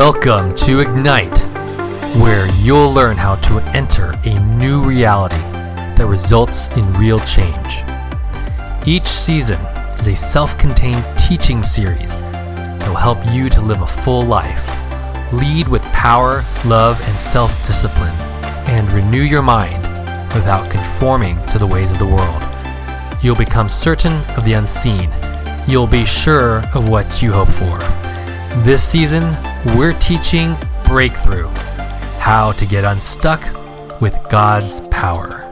[0.00, 1.40] Welcome to Ignite,
[2.22, 7.84] where you'll learn how to enter a new reality that results in real change.
[8.88, 9.60] Each season
[9.98, 14.66] is a self contained teaching series that will help you to live a full life,
[15.34, 18.14] lead with power, love, and self discipline,
[18.68, 19.82] and renew your mind
[20.32, 22.42] without conforming to the ways of the world.
[23.22, 25.12] You'll become certain of the unseen.
[25.68, 27.78] You'll be sure of what you hope for.
[28.64, 30.56] This season, we're teaching
[30.86, 31.46] Breakthrough
[32.18, 33.40] how to get unstuck
[34.00, 35.46] with God's power.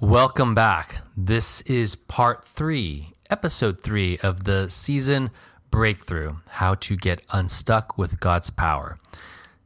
[0.00, 1.02] Welcome back.
[1.16, 5.30] This is part three, episode three of the season
[5.72, 9.00] breakthrough how to get unstuck with God's power.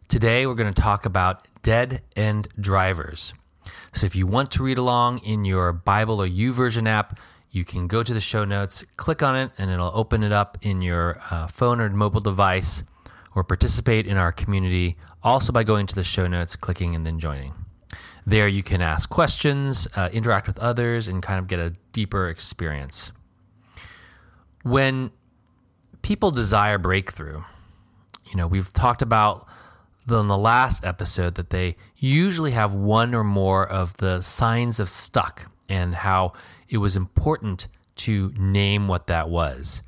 [0.09, 3.35] Today, we're going to talk about dead end drivers.
[3.93, 7.19] So, if you want to read along in your Bible or YouVersion app,
[7.51, 10.57] you can go to the show notes, click on it, and it'll open it up
[10.63, 12.85] in your uh, phone or mobile device,
[13.35, 17.19] or participate in our community also by going to the show notes, clicking, and then
[17.19, 17.53] joining.
[18.25, 22.29] There, you can ask questions, uh, interact with others, and kind of get a deeper
[22.29, 23.11] experience.
[24.63, 25.11] When
[26.07, 27.43] people desire breakthrough.
[28.27, 29.45] You know, we've talked about
[30.09, 34.89] in the last episode that they usually have one or more of the signs of
[34.89, 36.33] stuck and how
[36.69, 39.83] it was important to name what that was.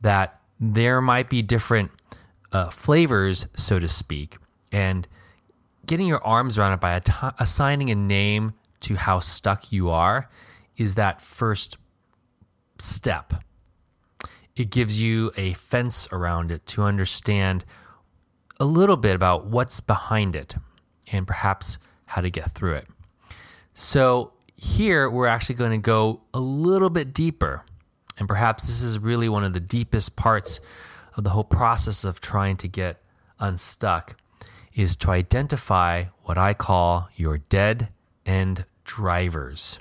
[0.00, 1.90] That there might be different
[2.52, 4.36] uh, flavors, so to speak,
[4.70, 5.08] and
[5.86, 7.02] getting your arms around it by
[7.40, 10.30] assigning a name to how stuck you are
[10.76, 11.78] is that first
[12.78, 13.34] step
[14.56, 17.64] it gives you a fence around it to understand
[18.60, 20.56] a little bit about what's behind it
[21.10, 22.86] and perhaps how to get through it.
[23.72, 27.64] So, here we're actually going to go a little bit deeper.
[28.16, 30.60] And perhaps this is really one of the deepest parts
[31.16, 33.02] of the whole process of trying to get
[33.40, 34.16] unstuck
[34.74, 37.88] is to identify what I call your dead
[38.24, 39.78] end drivers.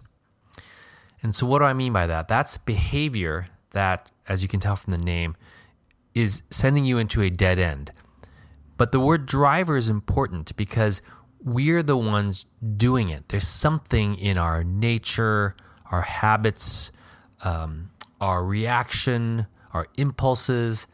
[1.21, 2.27] And so, what do I mean by that?
[2.27, 5.35] That's behavior that, as you can tell from the name,
[6.13, 7.91] is sending you into a dead end.
[8.77, 11.01] But the word driver is important because
[11.43, 12.45] we're the ones
[12.77, 13.29] doing it.
[13.29, 15.55] There's something in our nature,
[15.91, 16.91] our habits,
[17.43, 17.91] um,
[18.21, 20.87] our reaction, our impulses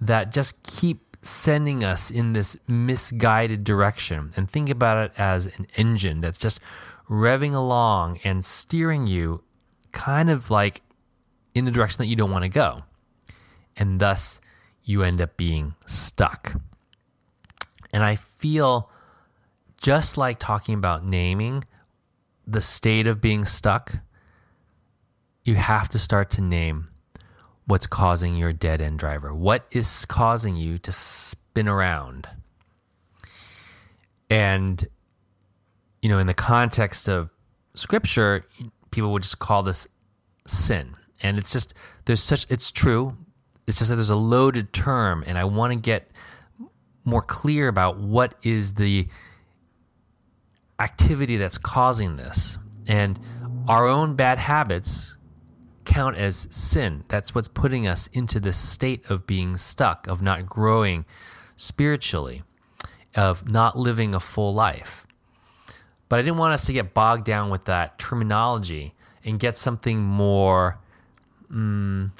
[0.00, 4.32] that just keep sending us in this misguided direction.
[4.36, 6.60] And think about it as an engine that's just
[7.08, 9.42] revving along and steering you
[9.92, 10.82] kind of like
[11.58, 12.84] in the direction that you don't want to go.
[13.76, 14.40] And thus,
[14.84, 16.54] you end up being stuck.
[17.92, 18.90] And I feel
[19.76, 21.64] just like talking about naming
[22.46, 23.96] the state of being stuck,
[25.44, 26.88] you have to start to name
[27.66, 29.34] what's causing your dead end driver.
[29.34, 32.28] What is causing you to spin around?
[34.30, 34.86] And,
[36.02, 37.30] you know, in the context of
[37.74, 38.44] scripture,
[38.90, 39.86] people would just call this
[40.46, 41.74] sin and it's just
[42.04, 43.16] there's such it's true.
[43.66, 46.10] It's just that there's a loaded term and i want to get
[47.04, 49.08] more clear about what is the
[50.78, 52.58] activity that's causing this.
[52.86, 53.18] And
[53.66, 55.16] our own bad habits
[55.84, 57.04] count as sin.
[57.08, 61.04] That's what's putting us into this state of being stuck of not growing
[61.56, 62.42] spiritually
[63.14, 65.06] of not living a full life.
[66.08, 70.00] But i didn't want us to get bogged down with that terminology and get something
[70.00, 70.78] more
[71.52, 72.10] mm,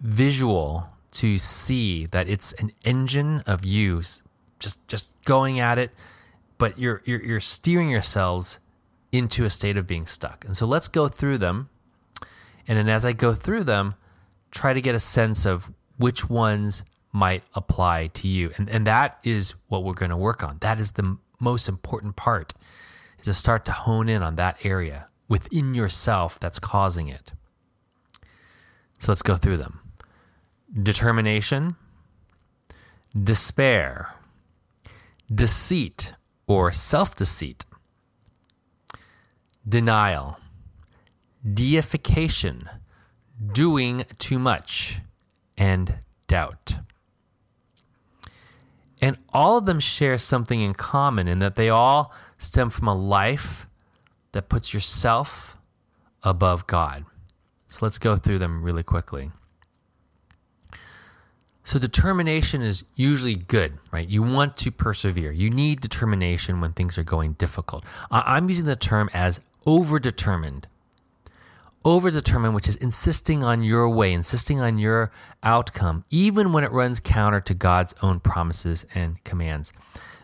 [0.00, 4.22] visual to see that it's an engine of use,
[4.58, 5.92] just just going at it,
[6.58, 8.58] but you're you're, you're steering yourselves
[9.12, 10.44] into a state of being stuck.
[10.44, 11.68] And so let's go through them,
[12.66, 13.94] and then as I go through them,
[14.50, 19.18] try to get a sense of which ones might apply to you, and and that
[19.22, 20.58] is what we're going to work on.
[20.60, 22.54] That is the most important part,
[23.18, 27.32] is to start to hone in on that area within yourself that's causing it.
[28.98, 29.80] So let's go through them
[30.82, 31.76] determination,
[33.20, 34.14] despair,
[35.32, 36.12] deceit
[36.46, 37.64] or self deceit,
[39.68, 40.38] denial,
[41.52, 42.68] deification,
[43.52, 45.00] doing too much,
[45.56, 45.96] and
[46.26, 46.76] doubt.
[49.00, 52.94] And all of them share something in common in that they all stem from a
[52.94, 53.66] life
[54.32, 55.56] that puts yourself
[56.22, 57.04] above God.
[57.74, 59.32] So let's go through them really quickly.
[61.64, 64.08] So, determination is usually good, right?
[64.08, 65.32] You want to persevere.
[65.32, 67.82] You need determination when things are going difficult.
[68.12, 70.66] I'm using the term as overdetermined.
[71.84, 75.10] Overdetermined, which is insisting on your way, insisting on your
[75.42, 79.72] outcome, even when it runs counter to God's own promises and commands.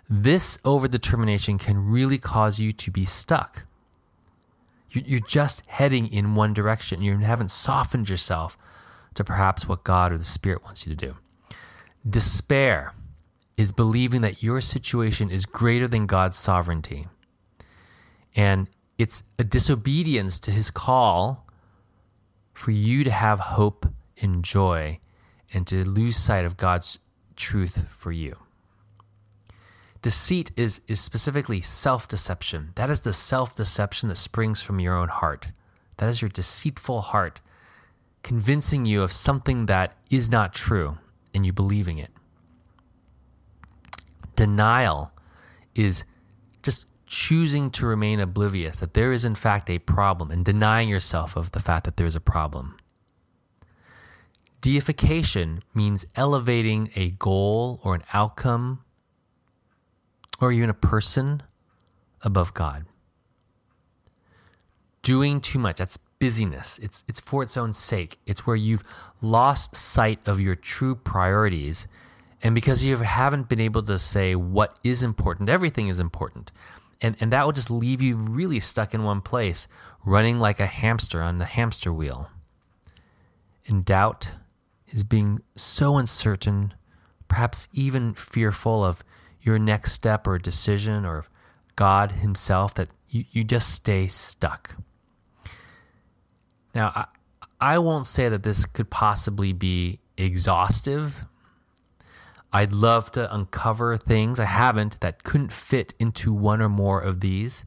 [0.09, 3.65] This overdetermination can really cause you to be stuck.
[4.93, 7.03] You're just heading in one direction.
[7.03, 8.59] You haven't softened yourself
[9.15, 11.17] to perhaps what God or the Spirit wants you to do.
[12.09, 12.95] Despair
[13.57, 17.09] is believing that your situation is greater than God's sovereignty.
[18.35, 21.47] And it's a disobedience to his call
[22.53, 23.87] for you to have hope
[24.21, 24.99] and joy
[25.53, 26.99] and to lose sight of God's
[27.37, 28.37] truth for you.
[30.03, 32.73] Deceit is, is specifically self deception.
[32.77, 35.49] That is the self deception that springs from your own heart.
[35.99, 37.41] That is your deceitful heart
[38.23, 40.99] convincing you of something that is not true
[41.35, 42.11] and you believing it.
[44.37, 45.13] Denial
[45.75, 46.05] is
[46.63, 51.37] just choosing to remain oblivious that there is, in fact, a problem and denying yourself
[51.37, 52.77] of the fact that there is a problem.
[54.61, 58.85] Deification means elevating a goal or an outcome
[60.41, 61.43] or even a person
[62.23, 62.87] above God.
[65.03, 66.79] Doing too much, that's busyness.
[66.83, 68.19] It's, it's for its own sake.
[68.27, 68.85] It's where you've
[69.21, 71.87] lost sight of your true priorities.
[72.43, 76.53] And because you haven't been able to say what is important, everything is important.
[77.01, 79.67] And, and that will just leave you really stuck in one place,
[80.05, 82.31] running like a hamster on the hamster wheel.
[83.67, 84.33] And doubt
[84.89, 86.75] is being so uncertain,
[87.29, 89.03] perhaps even fearful of
[89.43, 91.25] your next step or decision or
[91.77, 94.77] God Himself that you, you just stay stuck.
[96.75, 97.05] Now, I,
[97.61, 101.25] I won't say that this could possibly be exhaustive.
[102.53, 107.21] I'd love to uncover things I haven't that couldn't fit into one or more of
[107.21, 107.65] these.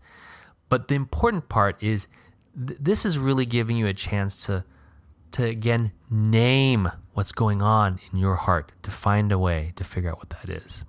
[0.67, 2.07] But the important part is
[2.55, 4.65] th- this is really giving you a chance to
[5.31, 10.11] to again name what's going on in your heart, to find a way to figure
[10.11, 10.83] out what that is.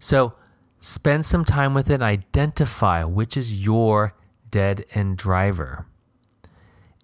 [0.00, 0.34] So,
[0.80, 4.14] spend some time with it, identify which is your
[4.50, 5.86] dead end driver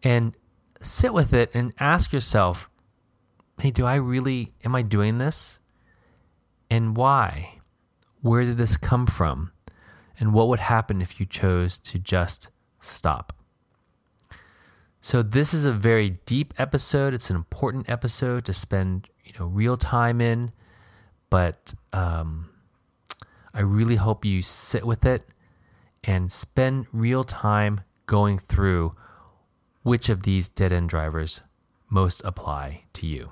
[0.03, 0.37] and
[0.81, 2.71] sit with it and ask yourself,
[3.61, 5.59] hey, do I really, am I doing this?
[6.71, 7.59] And why?
[8.23, 9.53] Where did this come from?
[10.19, 12.49] And what would happen if you chose to just
[12.81, 13.35] stop?
[15.01, 17.15] So this is a very deep episode.
[17.15, 20.51] It's an important episode to spend, you know, real time in.
[21.31, 22.49] But um,
[23.57, 25.27] I really hope you sit with it
[26.05, 28.95] and spend real time going through
[29.83, 31.41] which of these dead end drivers
[31.89, 33.31] most apply to you.